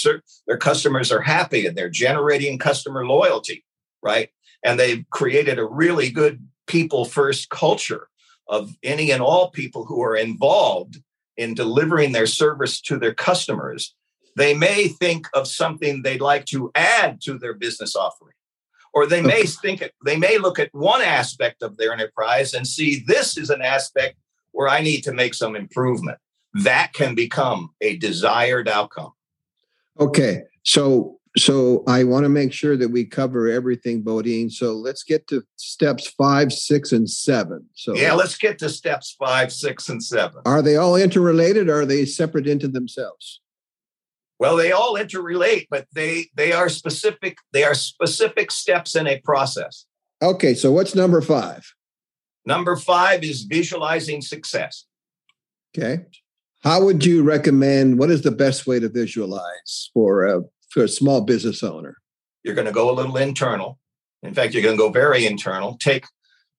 their 0.47 0.57
customers 0.57 1.11
are 1.11 1.21
happy 1.21 1.67
and 1.67 1.77
they're 1.77 1.89
generating 1.89 2.57
customer 2.57 3.05
loyalty, 3.05 3.63
right? 4.01 4.29
And 4.63 4.79
they've 4.79 5.05
created 5.11 5.59
a 5.59 5.65
really 5.65 6.09
good 6.09 6.47
people 6.67 7.05
first 7.05 7.49
culture 7.49 8.09
of 8.47 8.75
any 8.83 9.11
and 9.11 9.21
all 9.21 9.51
people 9.51 9.85
who 9.85 10.01
are 10.01 10.15
involved 10.15 11.01
in 11.35 11.53
delivering 11.53 12.11
their 12.11 12.27
service 12.27 12.81
to 12.81 12.97
their 12.97 13.13
customers, 13.13 13.95
they 14.35 14.53
may 14.53 14.87
think 14.87 15.27
of 15.33 15.47
something 15.47 16.01
they'd 16.01 16.21
like 16.21 16.45
to 16.45 16.71
add 16.75 17.21
to 17.21 17.37
their 17.37 17.53
business 17.53 17.95
offering. 17.95 18.33
Or 18.93 19.05
they 19.05 19.21
may 19.21 19.43
think 19.43 19.83
they 20.03 20.17
may 20.17 20.39
look 20.39 20.57
at 20.57 20.73
one 20.73 21.01
aspect 21.01 21.61
of 21.61 21.77
their 21.77 21.93
enterprise 21.93 22.53
and 22.53 22.65
see 22.65 23.03
this 23.05 23.37
is 23.37 23.51
an 23.51 23.61
aspect 23.61 24.17
where 24.51 24.67
I 24.67 24.81
need 24.81 25.01
to 25.03 25.13
make 25.13 25.35
some 25.35 25.55
improvement. 25.55 26.17
That 26.63 26.93
can 26.93 27.13
become 27.13 27.71
a 27.79 27.97
desired 27.97 28.67
outcome. 28.67 29.11
Okay. 29.99 30.43
So 30.63 31.16
so 31.37 31.83
I 31.87 32.03
want 32.03 32.23
to 32.23 32.29
make 32.29 32.51
sure 32.51 32.75
that 32.77 32.89
we 32.89 33.05
cover 33.05 33.47
everything, 33.47 34.01
Bodine. 34.01 34.49
So 34.49 34.73
let's 34.73 35.03
get 35.03 35.27
to 35.27 35.43
steps 35.55 36.07
five, 36.09 36.51
six, 36.51 36.91
and 36.91 37.09
seven. 37.09 37.65
So 37.75 37.95
yeah, 37.95 38.13
let's 38.13 38.37
get 38.37 38.57
to 38.59 38.69
steps 38.69 39.15
five, 39.19 39.51
six, 39.51 39.89
and 39.89 40.03
seven. 40.03 40.41
Are 40.45 40.61
they 40.61 40.75
all 40.75 40.95
interrelated 40.95 41.69
or 41.69 41.81
are 41.81 41.85
they 41.85 42.05
separate 42.05 42.47
into 42.47 42.67
themselves? 42.67 43.41
Well, 44.39 44.55
they 44.55 44.71
all 44.71 44.95
interrelate, 44.95 45.67
but 45.69 45.87
they 45.93 46.27
they 46.35 46.51
are 46.51 46.69
specific, 46.69 47.37
they 47.53 47.63
are 47.63 47.73
specific 47.73 48.51
steps 48.51 48.95
in 48.95 49.07
a 49.07 49.19
process. 49.21 49.85
Okay, 50.21 50.53
so 50.53 50.71
what's 50.71 50.95
number 50.95 51.21
five? 51.21 51.73
Number 52.45 52.75
five 52.75 53.23
is 53.23 53.43
visualizing 53.43 54.21
success. 54.21 54.85
Okay. 55.77 56.05
How 56.63 56.83
would 56.83 57.05
you 57.05 57.23
recommend? 57.23 57.99
What 57.99 58.09
is 58.09 58.23
the 58.23 58.31
best 58.31 58.65
way 58.65 58.79
to 58.79 58.89
visualize 58.89 59.91
for 59.93 60.25
a 60.25 60.41
for 60.69 60.83
a 60.83 60.89
small 60.89 61.21
business 61.21 61.63
owner? 61.63 61.97
You're 62.43 62.55
going 62.55 62.67
to 62.67 62.73
go 62.73 62.89
a 62.89 62.93
little 62.93 63.17
internal. 63.17 63.79
In 64.23 64.33
fact, 64.33 64.53
you're 64.53 64.63
going 64.63 64.77
to 64.77 64.81
go 64.81 64.89
very 64.89 65.25
internal. 65.25 65.77
Take 65.77 66.05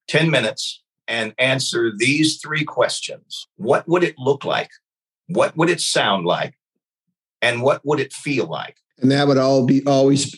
10 0.08 0.30
minutes 0.30 0.82
and 1.06 1.34
answer 1.38 1.92
these 1.96 2.38
three 2.40 2.64
questions. 2.64 3.48
What 3.56 3.88
would 3.88 4.04
it 4.04 4.18
look 4.18 4.44
like? 4.44 4.70
What 5.28 5.56
would 5.56 5.70
it 5.70 5.80
sound 5.80 6.26
like? 6.26 6.54
And 7.40 7.62
what 7.62 7.84
would 7.84 8.00
it 8.00 8.12
feel 8.12 8.46
like? 8.46 8.76
And 8.98 9.10
that 9.10 9.28
would 9.28 9.38
all 9.38 9.64
be 9.64 9.84
always 9.86 10.36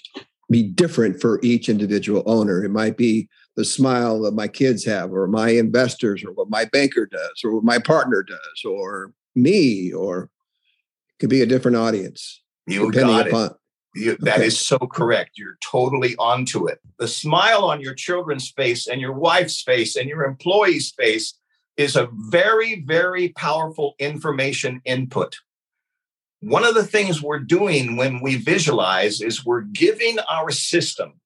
be 0.50 0.62
different 0.62 1.20
for 1.20 1.40
each 1.42 1.68
individual 1.68 2.22
owner. 2.26 2.62
It 2.64 2.70
might 2.70 2.96
be 2.96 3.28
the 3.56 3.64
smile 3.64 4.22
that 4.22 4.34
my 4.34 4.48
kids 4.48 4.84
have, 4.84 5.12
or 5.12 5.26
my 5.26 5.50
investors, 5.50 6.24
or 6.24 6.32
what 6.32 6.50
my 6.50 6.66
banker 6.66 7.06
does, 7.06 7.40
or 7.44 7.54
what 7.54 7.64
my 7.64 7.78
partner 7.78 8.22
does, 8.22 8.64
or 8.64 9.12
me, 9.34 9.92
or 9.92 10.24
it 10.24 11.20
could 11.20 11.30
be 11.30 11.42
a 11.42 11.46
different 11.46 11.76
audience. 11.76 12.42
You 12.66 12.92
got 12.92 13.26
it. 13.26 13.52
You, 13.94 14.16
that 14.20 14.36
okay. 14.36 14.46
is 14.46 14.60
so 14.60 14.78
correct. 14.78 15.32
You're 15.36 15.58
totally 15.62 16.14
onto 16.16 16.68
it. 16.68 16.80
The 16.98 17.08
smile 17.08 17.64
on 17.64 17.80
your 17.80 17.94
children's 17.94 18.48
face 18.48 18.86
and 18.86 19.00
your 19.00 19.12
wife's 19.12 19.62
face 19.62 19.96
and 19.96 20.08
your 20.08 20.24
employee's 20.24 20.92
face 20.92 21.34
is 21.76 21.96
a 21.96 22.08
very, 22.12 22.82
very 22.82 23.30
powerful 23.30 23.94
information 23.98 24.80
input. 24.84 25.38
One 26.40 26.64
of 26.64 26.74
the 26.74 26.86
things 26.86 27.22
we're 27.22 27.40
doing 27.40 27.96
when 27.96 28.20
we 28.20 28.36
visualize 28.36 29.20
is 29.20 29.44
we're 29.44 29.62
giving 29.62 30.18
our 30.28 30.50
system 30.50 31.20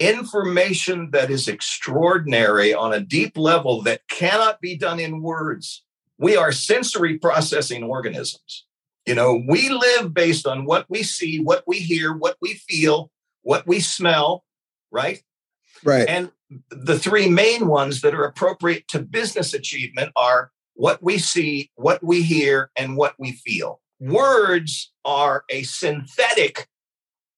information 0.00 1.10
that 1.12 1.30
is 1.30 1.48
extraordinary 1.48 2.74
on 2.74 2.92
a 2.92 3.00
deep 3.00 3.36
level 3.36 3.82
that 3.82 4.06
cannot 4.08 4.60
be 4.60 4.76
done 4.76 4.98
in 4.98 5.22
words. 5.22 5.84
We 6.18 6.36
are 6.36 6.52
sensory 6.52 7.18
processing 7.18 7.84
organisms. 7.84 8.66
You 9.06 9.14
know, 9.14 9.42
we 9.46 9.68
live 9.68 10.14
based 10.14 10.46
on 10.46 10.64
what 10.64 10.86
we 10.88 11.02
see, 11.02 11.38
what 11.38 11.64
we 11.66 11.78
hear, 11.78 12.14
what 12.14 12.36
we 12.40 12.54
feel, 12.54 13.10
what 13.42 13.66
we 13.66 13.80
smell, 13.80 14.44
right? 14.90 15.22
Right. 15.84 16.08
And 16.08 16.30
the 16.70 16.98
three 16.98 17.28
main 17.28 17.66
ones 17.66 18.00
that 18.00 18.14
are 18.14 18.24
appropriate 18.24 18.88
to 18.88 19.00
business 19.00 19.52
achievement 19.52 20.12
are 20.16 20.52
what 20.74 21.02
we 21.02 21.18
see, 21.18 21.70
what 21.74 22.02
we 22.02 22.22
hear, 22.22 22.70
and 22.76 22.96
what 22.96 23.14
we 23.18 23.32
feel. 23.32 23.80
Words 24.00 24.92
are 25.04 25.44
a 25.50 25.62
synthetic 25.64 26.68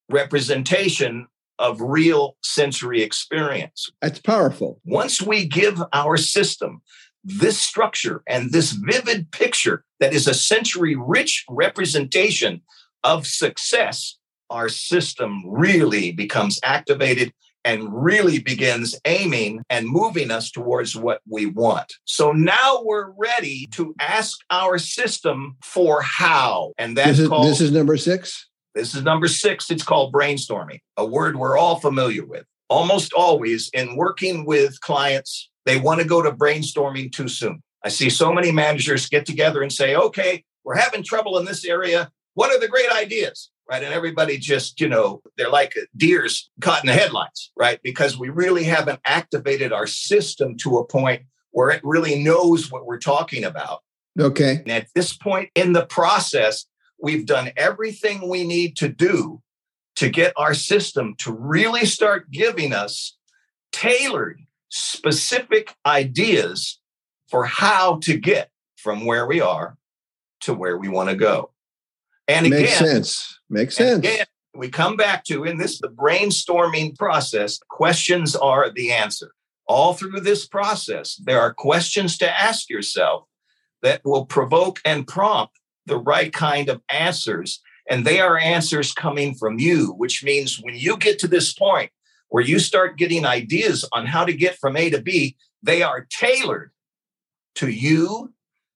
representation 0.09 1.27
of 1.59 1.81
real 1.81 2.37
sensory 2.43 3.03
experience. 3.03 3.91
That's 4.03 4.21
powerful. 4.21 4.81
Once 4.85 5.23
we 5.23 5.47
give 5.47 5.83
our 5.93 6.17
system 6.17 6.83
this 7.27 7.59
structure 7.59 8.23
and 8.27 8.53
this 8.53 8.73
vivid 8.73 9.31
picture 9.33 9.85
that 10.01 10.15
is 10.15 10.29
a 10.29 10.35
sensory 10.35 10.95
rich 10.97 11.45
representation 11.51 12.63
of 13.03 13.27
success, 13.27 14.19
our 14.49 14.69
system 14.69 15.43
really 15.45 16.13
becomes 16.13 16.61
activated 16.63 17.33
and 17.65 17.93
really 17.93 18.39
begins 18.39 18.95
aiming 19.05 19.61
and 19.69 19.89
moving 19.89 20.31
us 20.31 20.53
towards 20.53 20.95
what 20.95 21.21
we 21.29 21.47
want. 21.47 21.95
So 22.05 22.31
now 22.31 22.81
we're 22.85 23.11
ready 23.11 23.67
to 23.73 23.93
ask 23.99 24.39
our 24.51 24.79
system 24.79 25.57
for 25.65 26.01
how. 26.01 26.75
And 26.79 26.97
that's 26.97 27.09
this 27.09 27.19
is, 27.19 27.29
called 27.29 27.47
this 27.47 27.61
is 27.61 27.73
number 27.73 27.97
six. 27.97 28.49
This 28.77 28.95
is 28.95 29.03
number 29.03 29.27
six. 29.27 29.69
It's 29.69 29.83
called 29.83 30.13
brainstorming, 30.13 30.79
a 30.97 31.05
word 31.05 31.37
we're 31.37 31.59
all 31.59 31.81
familiar 31.81 32.25
with. 32.25 32.45
Almost 32.69 33.13
always 33.13 33.69
in 33.73 33.97
working 33.97 34.45
with 34.47 34.81
clients, 34.81 35.51
they 35.67 35.79
want 35.79 36.01
to 36.01 36.07
go 36.07 36.23
to 36.23 36.33
brainstorming 36.33 37.13
too 37.13 37.29
soon. 37.29 37.63
I 37.85 37.89
see 37.89 38.09
so 38.09 38.33
many 38.33 38.51
managers 38.51 39.09
get 39.09 39.27
together 39.27 39.63
and 39.63 39.73
say, 39.73 39.95
okay, 39.95 40.45
we're 40.65 40.77
having 40.77 41.03
trouble 41.03 41.39
in 41.39 41.45
this 41.45 41.65
area. 41.65 42.11
What 42.35 42.51
are 42.51 42.59
the 42.59 42.69
great 42.69 42.91
ideas? 42.91 43.51
Right. 43.69 43.83
And 43.83 43.93
everybody 43.93 44.39
just, 44.39 44.81
you 44.81 44.89
know, 44.89 45.23
they're 45.37 45.51
like 45.51 45.75
deers 45.97 46.51
caught 46.61 46.85
in 46.85 46.87
the 46.87 46.93
headlights, 46.93 47.51
right? 47.57 47.81
Because 47.83 48.17
we 48.17 48.29
really 48.29 48.63
haven't 48.63 49.01
activated 49.05 49.73
our 49.73 49.89
system 49.89 50.57
to 50.59 50.79
a 50.79 50.87
point 50.87 51.23
where 51.51 51.71
it 51.71 51.81
really 51.83 52.23
knows 52.23 52.71
what 52.71 52.87
we're 52.87 52.99
talking 52.99 53.43
about. 53.43 53.83
Okay. 54.19 54.59
And 54.59 54.71
at 54.71 54.87
this 54.95 55.17
point 55.17 55.51
in 55.57 55.73
the 55.73 55.85
process, 55.85 56.67
we've 57.03 57.27
done 57.27 57.51
everything 57.57 58.29
we 58.29 58.47
need 58.47 58.77
to 58.77 58.89
do 58.89 59.43
to 59.97 60.11
get 60.11 60.33
our 60.37 60.55
system 60.55 61.17
to 61.19 61.33
really 61.33 61.87
start 61.87 62.31
giving 62.31 62.73
us 62.73 63.17
tailored 63.73 64.41
specific 64.69 65.75
ideas 65.85 66.81
for 67.29 67.45
how 67.45 67.99
to 68.03 68.17
get 68.19 68.51
from 68.77 69.05
where 69.05 69.27
we 69.27 69.41
are 69.41 69.77
to 70.41 70.55
where 70.55 70.79
we 70.79 70.89
want 70.89 71.09
to 71.09 71.17
go. 71.17 71.51
And 72.29 72.47
again, 72.47 72.63
makes 72.63 72.77
sense. 72.77 73.39
Makes 73.49 73.77
sense. 73.77 73.99
Again, 73.99 74.27
we 74.55 74.69
come 74.69 74.97
back 74.97 75.25
to 75.25 75.45
in 75.45 75.59
this 75.59 75.81
the 75.81 75.89
brainstorming 75.89 76.97
process, 76.97 77.59
questions 77.69 78.35
are 78.35 78.71
the 78.71 78.93
answer. 78.93 79.33
All 79.69 79.95
through 79.95 80.21
this 80.21 80.47
process, 80.47 81.17
there 81.17 81.41
are 81.41 81.53
questions 81.53 82.17
to 82.19 82.41
ask 82.41 82.71
yourself 82.71 83.25
that 83.83 84.01
will 84.05 84.27
provoke 84.27 84.81
and 84.85 85.07
prompt 85.07 85.59
the 85.87 85.99
right 85.99 86.33
kind 86.33 86.69
of 86.69 86.81
answers. 86.89 87.61
And 87.89 88.05
they 88.05 88.21
are 88.21 88.39
answers 88.39 88.93
coming 88.93 89.35
from 89.35 89.59
you, 89.59 89.93
which 89.93 90.25
means 90.25 90.61
when 90.61 90.77
you 90.77 90.97
get 90.97 91.19
to 91.21 91.29
this 91.29 91.53
point 91.53 91.91
where 92.29 92.45
you 92.45 92.59
start 92.59 92.99
getting 92.99 93.25
ideas 93.25 93.89
on 93.93 94.07
how 94.07 94.25
to 94.25 94.33
get 94.33 94.59
from 94.59 94.77
A 94.77 94.91
to 94.91 95.01
B, 95.01 95.37
they 95.63 95.83
are 95.83 96.07
tailored 96.11 96.73
to 97.57 97.69
you, 97.69 98.33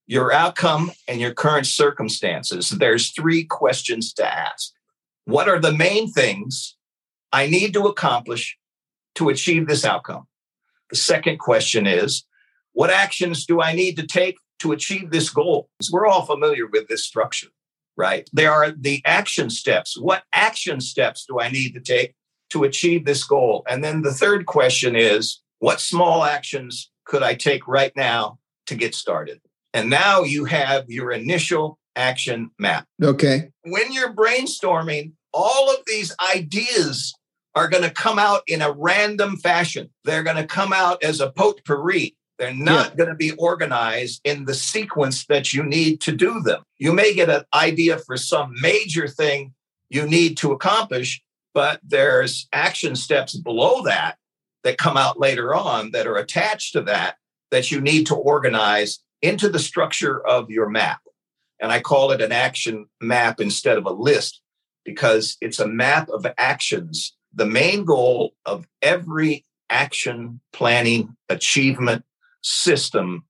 your 0.07 0.31
outcome, 0.31 0.91
and 1.07 1.21
your 1.21 1.33
current 1.33 1.67
circumstances. 1.67 2.69
There's 2.69 3.11
three 3.11 3.43
questions 3.43 4.13
to 4.13 4.25
ask. 4.25 4.73
What 5.25 5.47
are 5.47 5.59
the 5.59 5.71
main 5.71 6.11
things 6.11 6.75
I 7.31 7.47
need 7.47 7.73
to 7.73 7.85
accomplish 7.85 8.57
to 9.15 9.29
achieve 9.29 9.67
this 9.67 9.85
outcome? 9.85 10.27
The 10.89 10.95
second 10.95 11.37
question 11.39 11.87
is, 11.87 12.25
what 12.73 12.89
actions 12.89 13.45
do 13.45 13.61
I 13.61 13.73
need 13.73 13.97
to 13.97 14.07
take 14.07 14.37
to 14.59 14.71
achieve 14.71 15.11
this 15.11 15.29
goal? 15.29 15.69
We're 15.91 16.07
all 16.07 16.25
familiar 16.25 16.67
with 16.67 16.87
this 16.87 17.05
structure, 17.05 17.47
right? 17.95 18.29
There 18.33 18.51
are 18.51 18.71
the 18.71 19.01
action 19.05 19.49
steps. 19.49 19.97
What 19.97 20.23
action 20.33 20.81
steps 20.81 21.25
do 21.25 21.39
I 21.39 21.49
need 21.49 21.73
to 21.73 21.79
take 21.79 22.15
to 22.51 22.63
achieve 22.63 23.05
this 23.05 23.23
goal? 23.23 23.63
And 23.69 23.83
then 23.83 24.01
the 24.01 24.13
third 24.13 24.45
question 24.45 24.95
is 24.95 25.41
what 25.59 25.79
small 25.79 26.23
actions 26.23 26.89
could 27.05 27.23
I 27.23 27.35
take 27.35 27.67
right 27.67 27.91
now 27.95 28.39
to 28.67 28.75
get 28.75 28.95
started? 28.95 29.41
And 29.73 29.89
now 29.89 30.23
you 30.23 30.45
have 30.45 30.89
your 30.89 31.11
initial 31.11 31.77
action 31.95 32.51
map. 32.59 32.85
Okay. 33.01 33.49
When 33.63 33.91
you're 33.91 34.13
brainstorming, 34.13 35.13
all 35.33 35.71
of 35.71 35.77
these 35.87 36.15
ideas 36.33 37.13
are 37.55 37.67
going 37.67 37.83
to 37.83 37.89
come 37.91 38.17
out 38.17 38.43
in 38.47 38.61
a 38.61 38.71
random 38.71 39.37
fashion. 39.37 39.89
They're 40.03 40.23
going 40.23 40.37
to 40.37 40.45
come 40.45 40.73
out 40.73 41.03
as 41.03 41.19
a 41.19 41.31
potpourri. 41.31 42.15
They're 42.37 42.53
not 42.53 42.91
yeah. 42.91 42.95
going 42.95 43.09
to 43.09 43.15
be 43.15 43.31
organized 43.31 44.21
in 44.23 44.45
the 44.45 44.53
sequence 44.53 45.25
that 45.27 45.53
you 45.53 45.63
need 45.63 46.01
to 46.01 46.11
do 46.11 46.39
them. 46.41 46.63
You 46.79 46.91
may 46.93 47.13
get 47.13 47.29
an 47.29 47.43
idea 47.53 47.97
for 47.99 48.17
some 48.17 48.53
major 48.61 49.07
thing 49.07 49.53
you 49.89 50.07
need 50.07 50.37
to 50.37 50.51
accomplish, 50.51 51.21
but 51.53 51.79
there's 51.83 52.47
action 52.53 52.95
steps 52.95 53.35
below 53.35 53.83
that 53.83 54.17
that 54.63 54.77
come 54.77 54.97
out 54.97 55.19
later 55.19 55.53
on 55.53 55.91
that 55.91 56.07
are 56.07 56.17
attached 56.17 56.73
to 56.73 56.81
that 56.81 57.15
that 57.51 57.71
you 57.71 57.81
need 57.81 58.07
to 58.07 58.15
organize 58.15 58.99
into 59.21 59.49
the 59.49 59.59
structure 59.59 60.25
of 60.25 60.49
your 60.49 60.69
map. 60.69 61.01
And 61.59 61.71
I 61.71 61.79
call 61.79 62.11
it 62.11 62.21
an 62.21 62.31
action 62.31 62.87
map 63.01 63.39
instead 63.39 63.77
of 63.77 63.85
a 63.85 63.91
list 63.91 64.41
because 64.83 65.37
it's 65.41 65.59
a 65.59 65.67
map 65.67 66.09
of 66.09 66.25
actions. 66.37 67.15
The 67.33 67.45
main 67.45 67.85
goal 67.85 68.33
of 68.45 68.67
every 68.81 69.45
action 69.69 70.41
planning 70.53 71.15
achievement 71.29 72.03
system 72.41 73.25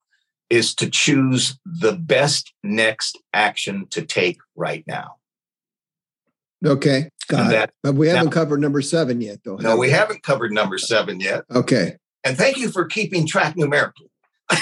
is 0.50 0.76
to 0.76 0.90
choose 0.90 1.60
the 1.66 1.94
best 1.94 2.54
next 2.64 3.18
action 3.34 3.88
to 3.90 4.02
take 4.02 4.38
right 4.56 4.84
now. 4.88 5.16
Okay. 6.66 7.10
Got 7.32 7.50
that- 7.52 7.74
But 7.84 7.96
we 7.96 8.08
haven't 8.08 8.26
now- 8.26 8.32
covered 8.32 8.62
number 8.62 8.82
seven 8.82 9.22
yet, 9.22 9.40
though. 9.44 9.56
No, 9.58 9.70
have 9.72 9.80
we 9.80 9.90
haven't 9.90 10.24
covered 10.24 10.52
number 10.52 10.78
seven 10.78 11.20
yet. 11.20 11.44
Okay. 11.52 11.96
And 12.24 12.38
thank 12.38 12.58
you 12.58 12.70
for 12.70 12.86
keeping 12.86 13.26
track 13.28 13.56
numerically. 13.58 14.08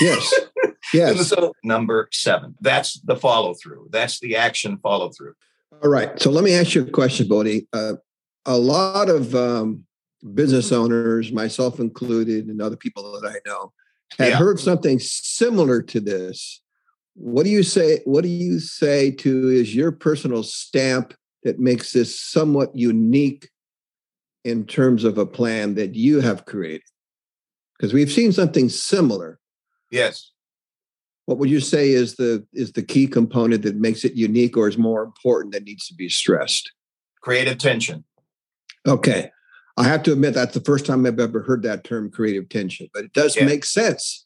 Yes. 0.02 0.34
Yes. 0.94 1.28
so, 1.28 1.54
number 1.64 2.08
seven, 2.12 2.56
that's 2.62 3.00
the 3.02 3.16
follow 3.16 3.54
through. 3.54 3.90
That's 3.92 4.20
the 4.22 4.36
action 4.38 4.80
follow 4.82 5.10
through. 5.10 5.34
All 5.84 5.90
right. 5.90 6.20
So 6.20 6.32
let 6.32 6.44
me 6.44 6.54
ask 6.56 6.74
you 6.74 6.82
a 6.84 6.90
question, 6.90 7.28
Bodie. 7.28 7.68
Uh, 7.72 7.96
a 8.46 8.58
lot 8.58 9.08
of 9.08 9.36
um, 9.36 9.84
business 10.34 10.72
owners, 10.72 11.32
myself 11.32 11.80
included, 11.80 12.48
and 12.48 12.60
other 12.60 12.76
people 12.78 13.20
that 13.20 13.30
I 13.30 13.36
know, 13.48 13.72
had 14.18 14.30
Yeah. 14.30 14.36
heard 14.38 14.60
something 14.60 14.98
similar 15.00 15.84
to 15.84 16.00
this. 16.00 16.62
What 17.14 17.44
do 17.44 17.50
you 17.52 17.62
say? 17.62 18.00
What 18.06 18.24
do 18.24 18.30
you 18.30 18.60
say 18.60 19.12
to 19.12 19.50
is 19.50 19.76
your 19.76 19.92
personal 19.92 20.42
stamp 20.42 21.14
that 21.44 21.60
makes 21.60 21.92
this 21.92 22.20
somewhat 22.20 22.76
unique 22.76 23.50
in 24.44 24.66
terms 24.66 25.04
of 25.04 25.18
a 25.18 25.26
plan 25.26 25.76
that 25.76 25.96
you 25.96 26.22
have 26.22 26.46
created? 26.46 26.84
Because 27.78 27.94
we've 27.94 28.12
seen 28.12 28.32
something 28.32 28.70
similar. 28.70 29.40
Yes. 29.92 30.32
What 31.26 31.38
would 31.38 31.50
you 31.50 31.60
say 31.60 31.90
is 31.92 32.16
the 32.16 32.46
is 32.54 32.72
the 32.72 32.82
key 32.82 33.08
component 33.08 33.62
that 33.64 33.76
makes 33.76 34.04
it 34.04 34.16
unique 34.16 34.58
or 34.58 34.68
is 34.68 34.78
more 34.78 35.04
important 35.04 35.54
that 35.54 35.64
needs 35.64 35.88
to 35.88 35.94
be 35.94 36.10
stressed? 36.10 36.72
Creative 37.22 37.58
tension. 37.58 38.04
Okay. 38.88 39.32
I 39.78 39.84
have 39.84 40.04
to 40.04 40.12
admit 40.12 40.34
that's 40.34 40.54
the 40.54 40.62
first 40.62 40.86
time 40.86 41.06
I've 41.06 41.20
ever 41.20 41.42
heard 41.42 41.64
that 41.64 41.84
term 41.84 42.12
creative 42.12 42.50
tension, 42.50 42.90
but 42.94 43.06
it 43.06 43.14
does 43.14 43.36
Yeah. 43.36 43.46
make 43.46 43.64
sense 43.64 44.26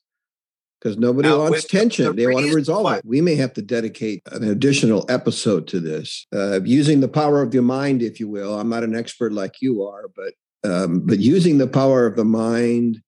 because 0.84 0.98
nobody 0.98 1.30
Now, 1.30 1.40
wants 1.40 1.52
with 1.63 1.72
the- 1.72 1.78
tension. 1.78 2.06
the 2.08 2.13
they 2.13 2.28
want 2.28 2.46
to 2.48 2.54
resolve 2.54 2.84
why- 2.84 2.98
it. 2.98 3.06
We 3.06 3.22
may 3.22 3.36
have 3.36 3.54
to 3.54 3.62
dedicate 3.62 4.22
an 4.32 4.44
additional 4.44 5.06
episode 5.08 5.66
to 5.68 5.80
this, 5.80 6.25
uh, 6.36 6.60
using 6.63 7.00
the 7.00 7.08
power 7.08 7.42
of 7.42 7.52
the 7.52 7.62
mind, 7.62 8.02
if 8.02 8.20
you 8.20 8.28
will. 8.28 8.60
I'm 8.60 8.68
not 8.70 8.84
an 8.84 8.94
expert 8.96 9.32
like 9.32 9.56
you 9.62 9.84
are, 9.84 10.10
but 10.16 10.34
um, 10.66 11.02
but 11.06 11.20
using 11.20 11.58
the 11.58 11.68
power 11.68 12.06
of 12.06 12.16
the 12.16 12.24
mind 12.24 13.02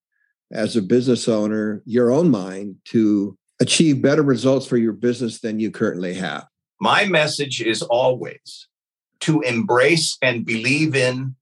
as 0.52 0.76
a 0.76 0.82
business 0.82 1.30
owner, 1.30 1.82
your 1.86 2.12
own 2.12 2.30
mind 2.30 2.76
to 2.86 3.38
achieve 3.62 4.02
better 4.02 4.24
results 4.24 4.66
for 4.68 4.76
your 4.76 4.92
business 4.92 5.40
than 5.40 5.58
you 5.62 5.72
currently 5.72 6.14
have. 6.16 6.46
My 6.82 7.06
message 7.06 7.62
is 7.62 7.82
always 7.82 8.68
to 9.22 9.40
embrace 9.42 10.18
and 10.22 10.46
believe 10.46 10.96
in 10.96 11.36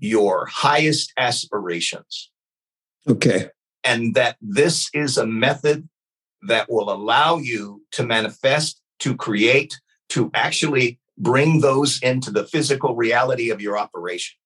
your 0.00 0.46
highest 0.46 1.12
aspirations. 1.16 2.30
Okay. 3.08 3.48
And 3.84 4.14
that 4.14 4.36
this 4.40 4.88
is 4.94 5.16
a 5.16 5.26
method 5.26 5.88
that 6.48 6.70
will 6.70 6.92
allow 6.92 7.38
you 7.38 7.82
to 7.92 8.02
manifest, 8.02 8.80
to 9.00 9.16
create, 9.16 9.80
to 10.10 10.30
actually 10.34 10.98
bring 11.18 11.60
those 11.60 12.00
into 12.02 12.30
the 12.30 12.44
physical 12.44 12.94
reality 12.94 13.50
of 13.50 13.60
your 13.60 13.78
operation. 13.78 14.36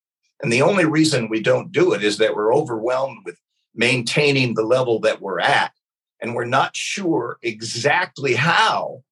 And 0.42 0.52
the 0.52 0.62
only 0.62 0.84
reason 0.84 1.28
we 1.28 1.40
don't 1.40 1.72
do 1.72 1.92
it 1.92 2.02
is 2.02 2.18
that 2.18 2.34
we're 2.34 2.54
overwhelmed 2.54 3.18
with 3.24 3.36
maintaining 3.74 4.54
the 4.54 4.64
level 4.64 5.00
that 5.00 5.20
we're 5.20 5.40
at. 5.40 5.72
And 6.20 6.34
we're 6.34 6.44
not 6.44 6.74
sure 6.74 7.38
exactly 7.42 8.34
how 8.34 9.02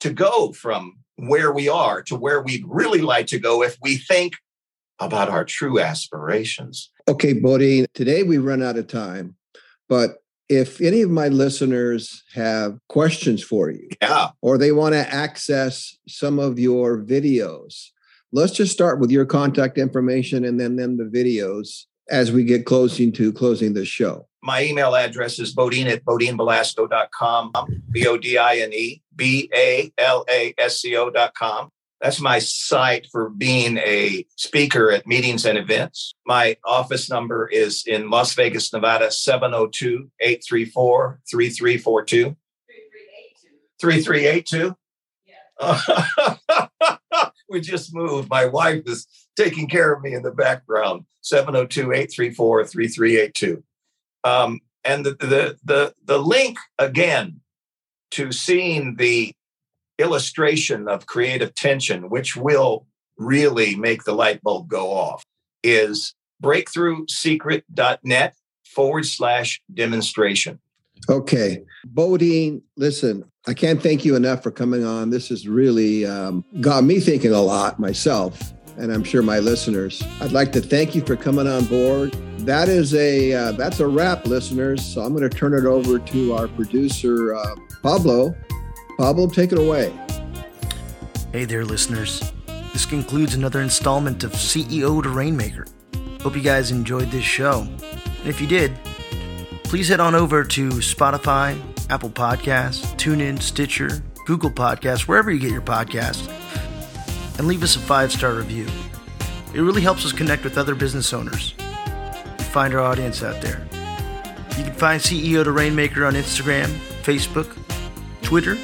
to 0.00 0.10
go 0.10 0.52
from 0.52 0.98
where 1.16 1.52
we 1.52 1.68
are 1.68 2.02
to 2.02 2.16
where 2.16 2.42
we'd 2.42 2.64
really 2.66 3.00
like 3.00 3.26
to 3.28 3.38
go 3.38 3.62
if 3.62 3.76
we 3.82 3.96
think 3.96 4.34
about 4.98 5.28
our 5.28 5.44
true 5.44 5.80
aspirations. 5.80 6.90
Okay, 7.08 7.32
Bodhi, 7.32 7.86
today 7.94 8.22
we 8.22 8.38
run 8.38 8.62
out 8.62 8.76
of 8.76 8.86
time, 8.86 9.36
but 9.90 10.22
if 10.48 10.80
any 10.80 11.02
of 11.02 11.10
my 11.10 11.28
listeners 11.28 12.24
have 12.34 12.78
questions 12.88 13.42
for 13.42 13.70
you 13.70 13.88
Yeah. 14.00 14.28
or 14.40 14.56
they 14.56 14.72
want 14.72 14.94
to 14.94 15.14
access 15.14 15.98
some 16.08 16.38
of 16.38 16.58
your 16.58 17.02
videos, 17.04 17.88
let's 18.32 18.52
just 18.52 18.72
start 18.72 18.98
with 19.00 19.10
your 19.10 19.26
contact 19.26 19.76
information 19.78 20.44
and 20.44 20.58
then, 20.58 20.76
then 20.76 20.96
the 20.96 21.04
videos 21.04 21.84
as 22.10 22.32
we 22.32 22.42
get 22.44 22.64
closing 22.66 23.12
to 23.12 23.32
closing 23.32 23.74
the 23.74 23.84
show. 23.84 24.26
My 24.42 24.64
email 24.64 24.96
address 24.96 25.38
is 25.38 25.52
bodine 25.52 25.86
at 25.86 26.04
bodinebalasco.com, 26.04 27.52
B 27.90 28.06
O 28.06 28.16
D 28.16 28.38
I 28.38 28.56
N 28.56 28.72
E 28.72 29.02
B 29.14 29.50
A 29.54 29.92
L 29.98 30.24
A 30.30 30.54
S 30.58 30.80
C 30.80 30.96
O.com. 30.96 31.70
That's 32.00 32.20
my 32.20 32.38
site 32.38 33.06
for 33.12 33.28
being 33.28 33.76
a 33.78 34.26
speaker 34.36 34.90
at 34.90 35.06
meetings 35.06 35.44
and 35.44 35.58
events. 35.58 36.14
My 36.26 36.56
office 36.64 37.10
number 37.10 37.46
is 37.46 37.84
in 37.86 38.08
Las 38.08 38.34
Vegas, 38.34 38.72
Nevada, 38.72 39.10
702 39.10 40.10
834 40.20 41.20
3342. 41.30 42.36
3382. 43.80 44.76
we 47.50 47.60
just 47.60 47.94
moved. 47.94 48.30
My 48.30 48.46
wife 48.46 48.82
is 48.86 49.06
taking 49.36 49.68
care 49.68 49.92
of 49.92 50.02
me 50.02 50.14
in 50.14 50.22
the 50.22 50.30
background. 50.30 51.04
702 51.20 51.92
834 51.92 52.64
3382. 52.64 53.62
Um, 54.24 54.60
and 54.84 55.04
the, 55.04 55.10
the 55.12 55.58
the 55.64 55.94
the 56.04 56.18
link 56.18 56.58
again 56.78 57.40
to 58.12 58.32
seeing 58.32 58.96
the 58.96 59.34
illustration 60.00 60.88
of 60.88 61.06
creative 61.06 61.54
tension, 61.54 62.10
which 62.10 62.36
will 62.36 62.86
really 63.16 63.76
make 63.76 64.04
the 64.04 64.12
light 64.12 64.42
bulb 64.42 64.68
go 64.68 64.92
off, 64.92 65.22
is 65.62 66.14
breakthroughsecret.net 66.42 68.34
forward 68.64 69.06
slash 69.06 69.60
demonstration. 69.72 70.58
Okay. 71.08 71.62
Bodine, 71.84 72.62
listen, 72.76 73.24
I 73.46 73.54
can't 73.54 73.82
thank 73.82 74.04
you 74.04 74.16
enough 74.16 74.42
for 74.42 74.50
coming 74.50 74.84
on. 74.84 75.10
This 75.10 75.28
has 75.30 75.48
really 75.48 76.06
um, 76.06 76.44
got 76.60 76.84
me 76.84 77.00
thinking 77.00 77.32
a 77.32 77.40
lot 77.40 77.80
myself, 77.80 78.52
and 78.76 78.92
I'm 78.92 79.02
sure 79.02 79.22
my 79.22 79.38
listeners. 79.38 80.02
I'd 80.20 80.32
like 80.32 80.52
to 80.52 80.60
thank 80.60 80.94
you 80.94 81.00
for 81.00 81.16
coming 81.16 81.46
on 81.46 81.64
board. 81.64 82.12
That 82.40 82.68
is 82.68 82.94
a 82.94 83.32
uh, 83.32 83.52
that's 83.52 83.80
a 83.80 83.86
wrap, 83.86 84.26
listeners. 84.26 84.84
So 84.84 85.02
I'm 85.02 85.14
going 85.14 85.28
to 85.28 85.34
turn 85.34 85.54
it 85.54 85.64
over 85.64 85.98
to 85.98 86.34
our 86.34 86.48
producer, 86.48 87.34
uh, 87.34 87.54
Pablo. 87.82 88.34
Pablo, 89.00 89.26
take 89.26 89.50
it 89.50 89.56
away. 89.58 89.90
Hey 91.32 91.46
there, 91.46 91.64
listeners. 91.64 92.34
This 92.74 92.84
concludes 92.84 93.34
another 93.34 93.62
installment 93.62 94.24
of 94.24 94.32
CEO 94.32 95.02
to 95.02 95.08
Rainmaker. 95.08 95.64
Hope 96.20 96.36
you 96.36 96.42
guys 96.42 96.70
enjoyed 96.70 97.10
this 97.10 97.24
show. 97.24 97.60
And 97.62 98.26
if 98.26 98.42
you 98.42 98.46
did, 98.46 98.74
please 99.64 99.88
head 99.88 100.00
on 100.00 100.14
over 100.14 100.44
to 100.44 100.68
Spotify, 100.68 101.58
Apple 101.88 102.10
Podcasts, 102.10 102.94
TuneIn, 102.96 103.40
Stitcher, 103.40 104.02
Google 104.26 104.50
Podcasts, 104.50 105.08
wherever 105.08 105.30
you 105.30 105.40
get 105.40 105.50
your 105.50 105.62
podcasts, 105.62 106.28
and 107.38 107.48
leave 107.48 107.62
us 107.62 107.76
a 107.76 107.78
five 107.78 108.12
star 108.12 108.34
review. 108.34 108.66
It 109.54 109.62
really 109.62 109.80
helps 109.80 110.04
us 110.04 110.12
connect 110.12 110.44
with 110.44 110.58
other 110.58 110.74
business 110.74 111.14
owners 111.14 111.54
and 111.58 112.42
find 112.48 112.74
our 112.74 112.80
audience 112.80 113.22
out 113.22 113.40
there. 113.40 113.66
You 114.58 114.64
can 114.64 114.74
find 114.74 115.00
CEO 115.00 115.42
to 115.42 115.52
Rainmaker 115.52 116.04
on 116.04 116.12
Instagram, 116.12 116.68
Facebook, 117.02 117.56
Twitter, 118.20 118.58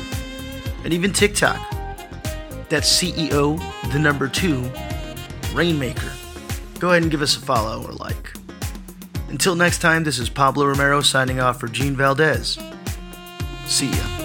and 0.84 0.92
even 0.92 1.12
TikTok. 1.12 1.60
That's 2.68 2.90
CEO, 2.90 3.58
the 3.92 3.98
number 3.98 4.28
two, 4.28 4.70
Rainmaker. 5.54 6.10
Go 6.78 6.90
ahead 6.90 7.02
and 7.02 7.10
give 7.10 7.22
us 7.22 7.36
a 7.36 7.40
follow 7.40 7.86
or 7.86 7.92
like. 7.92 8.32
Until 9.28 9.54
next 9.54 9.80
time, 9.80 10.04
this 10.04 10.18
is 10.18 10.28
Pablo 10.28 10.66
Romero 10.66 11.00
signing 11.00 11.40
off 11.40 11.58
for 11.60 11.68
Gene 11.68 11.96
Valdez. 11.96 12.58
See 13.66 13.90
ya. 13.90 14.15